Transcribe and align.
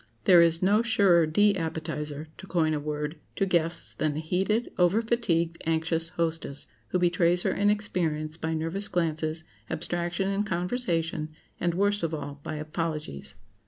There 0.23 0.41
is 0.41 0.63
no 0.63 0.81
surer 0.81 1.27
de 1.27 1.55
appetizer—to 1.55 2.47
coin 2.47 2.73
a 2.73 2.79
word—to 2.79 3.45
guests 3.45 3.93
than 3.93 4.15
a 4.15 4.19
heated, 4.19 4.71
over 4.79 4.99
fatigued, 4.99 5.61
anxious 5.67 6.09
hostess, 6.09 6.65
who 6.87 6.97
betrays 6.97 7.43
her 7.43 7.53
inexperience 7.53 8.35
by 8.35 8.55
nervous 8.55 8.87
glances, 8.87 9.43
abstraction 9.69 10.27
in 10.31 10.43
conversation, 10.43 11.29
and, 11.59 11.75
worst 11.75 12.01
of 12.01 12.15
all, 12.15 12.39
by 12.41 12.55
apologies. 12.55 13.35